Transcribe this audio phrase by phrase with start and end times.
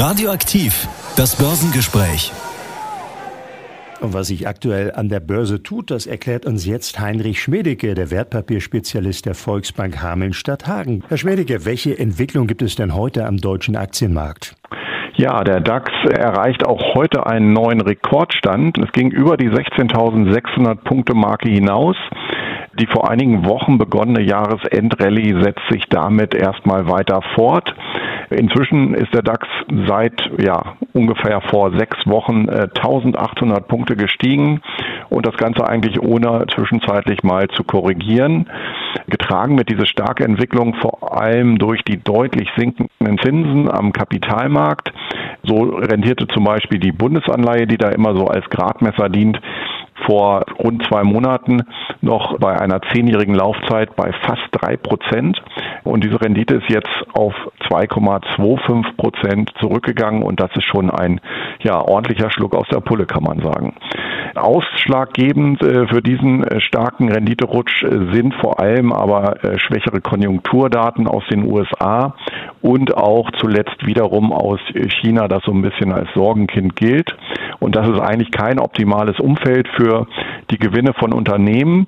[0.00, 2.30] Radioaktiv, das Börsengespräch.
[4.00, 8.12] Und was sich aktuell an der Börse tut, das erklärt uns jetzt Heinrich Schmedecke, der
[8.12, 11.02] Wertpapierspezialist der Volksbank Hameln-Stadthagen.
[11.08, 14.54] Herr Schmedecke, welche Entwicklung gibt es denn heute am deutschen Aktienmarkt?
[15.16, 18.78] Ja, der DAX erreicht auch heute einen neuen Rekordstand.
[18.78, 21.96] Es ging über die 16.600 Punkte Marke hinaus.
[22.78, 27.74] Die vor einigen Wochen begonnene Jahresendrallye setzt sich damit erstmal weiter fort.
[28.30, 29.46] Inzwischen ist der DAX
[29.86, 34.60] seit ja, ungefähr vor sechs Wochen äh, 1800 Punkte gestiegen
[35.08, 38.48] und das Ganze eigentlich ohne zwischenzeitlich mal zu korrigieren.
[39.06, 44.92] Getragen mit dieser starke Entwicklung vor allem durch die deutlich sinkenden Zinsen am Kapitalmarkt.
[45.44, 49.40] So rentierte zum Beispiel die Bundesanleihe, die da immer so als Gradmesser dient,
[50.06, 51.62] vor rund zwei Monaten
[52.00, 55.40] noch bei einer zehnjährigen Laufzeit bei fast drei Prozent.
[55.84, 57.34] Und diese Rendite ist jetzt auf
[57.70, 61.20] 2,25 Prozent zurückgegangen und das ist schon ein
[61.60, 63.74] ja, ordentlicher Schluck aus der Pulle, kann man sagen.
[64.34, 71.24] Ausschlaggebend äh, für diesen äh, starken Renditerutsch äh, sind vor allem aber schwächere Konjunkturdaten aus
[71.30, 72.14] den USA
[72.60, 74.60] und auch zuletzt wiederum aus
[75.00, 77.16] China, das so ein bisschen als Sorgenkind gilt.
[77.60, 80.06] Und das ist eigentlich kein optimales Umfeld für
[80.50, 81.86] die Gewinne von Unternehmen.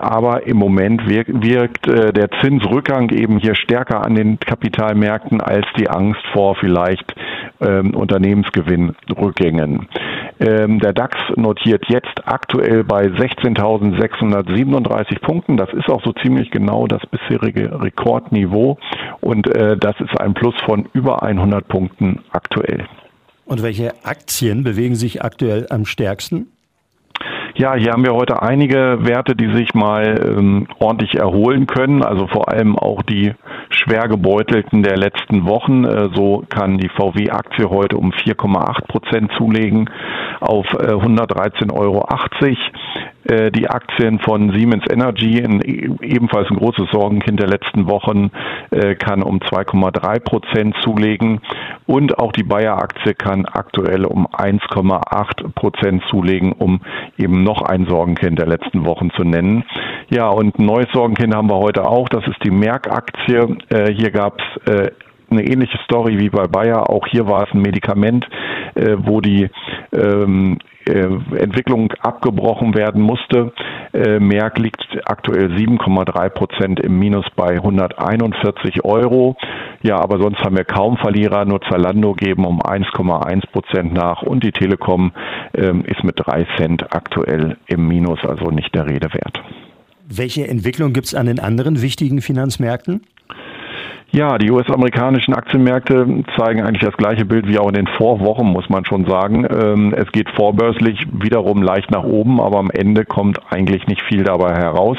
[0.00, 6.20] Aber im Moment wirkt der Zinsrückgang eben hier stärker an den Kapitalmärkten als die Angst
[6.32, 7.14] vor vielleicht
[7.60, 9.86] ähm, Unternehmensgewinnrückgängen.
[10.40, 15.56] Ähm, der DAX notiert jetzt aktuell bei 16.637 Punkten.
[15.56, 18.78] Das ist auch so ziemlich genau das bisherige Rekordniveau
[19.20, 22.88] und äh, das ist ein Plus von über 100 Punkten aktuell.
[23.50, 26.52] Und welche Aktien bewegen sich aktuell am stärksten?
[27.56, 32.04] Ja, hier haben wir heute einige Werte, die sich mal ähm, ordentlich erholen können.
[32.04, 33.34] Also vor allem auch die
[33.68, 35.84] schwer gebeutelten der letzten Wochen.
[35.84, 39.90] Äh, so kann die VW-Aktie heute um 4,8 Prozent zulegen
[40.38, 42.06] auf äh, 113,80 Euro.
[43.24, 45.60] Äh, die Aktien von Siemens Energy, ein,
[46.00, 48.30] ebenfalls ein großes Sorgenkind der letzten Wochen,
[48.70, 51.40] äh, kann um 2,3 Prozent zulegen
[51.86, 56.80] und auch die Bayer-Aktie kann aktuell um 1,8 Prozent zulegen, um
[57.18, 59.64] eben noch ein Sorgenkind der letzten Wochen zu nennen.
[60.08, 63.56] Ja, und ein neues Sorgenkind haben wir heute auch, das ist die Merck-Aktie.
[63.68, 64.92] Äh, hier gab es
[65.30, 66.90] eine ähnliche Story wie bei Bayer.
[66.90, 68.26] Auch hier war es ein Medikament,
[68.74, 69.48] äh, wo die
[69.92, 73.52] ähm, äh, Entwicklung abgebrochen werden musste.
[73.92, 79.36] Äh, Merck liegt aktuell 7,3 Prozent im Minus bei 141 Euro.
[79.82, 81.44] Ja, aber sonst haben wir kaum Verlierer.
[81.44, 85.12] Nur Zalando geben um 1,1 Prozent nach und die Telekom
[85.54, 89.40] ähm, ist mit 3 Cent aktuell im Minus, also nicht der Rede wert.
[90.08, 93.02] Welche Entwicklung gibt es an den anderen wichtigen Finanzmärkten?
[94.12, 98.68] Ja, die US-amerikanischen Aktienmärkte zeigen eigentlich das gleiche Bild wie auch in den Vorwochen, muss
[98.68, 99.46] man schon sagen.
[99.48, 104.24] Ähm, es geht vorbörslich wiederum leicht nach oben, aber am Ende kommt eigentlich nicht viel
[104.24, 104.98] dabei heraus.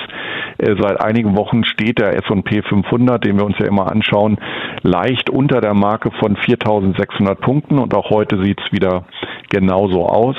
[0.58, 4.38] Äh, seit einigen Wochen steht der S&P 500, den wir uns ja immer anschauen,
[4.82, 9.04] leicht unter der Marke von 4.600 Punkten und auch heute sieht es wieder
[9.50, 10.38] genauso aus.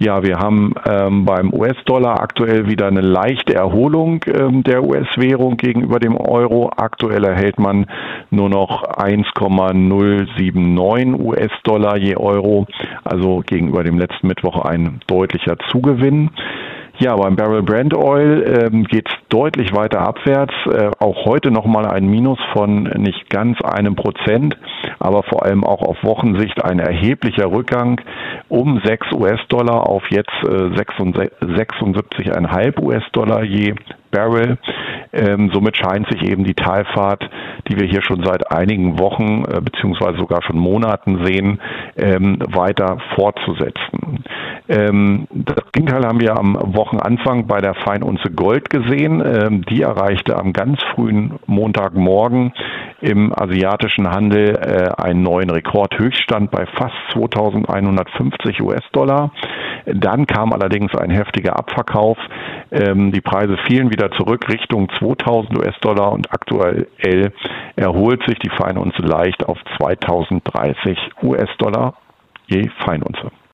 [0.00, 5.98] Ja, wir haben ähm, beim US-Dollar aktuell wieder eine leichte Erholung ähm, der US-Währung gegenüber
[5.98, 6.70] dem Euro.
[6.76, 7.86] Aktuell erhält man
[8.30, 12.68] nur noch 1,079 US-Dollar je Euro,
[13.02, 16.30] also gegenüber dem letzten Mittwoch ein deutlicher Zugewinn.
[17.00, 20.52] Ja, beim Barrel Brand Oil ähm, geht es deutlich weiter abwärts.
[20.66, 24.58] Äh, auch heute nochmal ein Minus von nicht ganz einem Prozent,
[25.00, 28.00] aber vor allem auch auf Wochensicht ein erheblicher Rückgang
[28.48, 33.74] um 6 US-Dollar auf jetzt äh, 76,5 US-Dollar je
[34.10, 34.58] Barrel.
[35.12, 37.28] Ähm, somit scheint sich eben die Talfahrt,
[37.68, 41.60] die wir hier schon seit einigen Wochen äh, beziehungsweise sogar schon Monaten sehen,
[41.96, 44.24] ähm, weiter fortzusetzen.
[44.68, 49.22] Ähm, das Gegenteil haben wir am Wochenanfang bei der Feinunze Gold gesehen.
[49.24, 52.52] Ähm, die erreichte am ganz frühen Montagmorgen
[53.00, 59.32] im asiatischen Handel äh, einen neuen Rekordhöchststand bei fast 2150 US-Dollar.
[59.86, 62.18] Dann kam allerdings ein heftiger Abverkauf.
[62.70, 66.88] Ähm, die Preise fielen wieder zurück Richtung 2000 US-Dollar und aktuell
[67.76, 71.94] erholt sich die Feinunze leicht auf 2030 US-Dollar
[72.48, 73.30] je Feinunze.